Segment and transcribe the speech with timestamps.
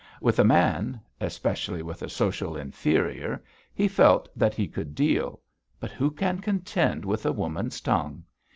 [0.19, 5.41] With a man especially with a social inferior he felt that he could deal;
[5.79, 8.23] but who can contend with a woman's tongue?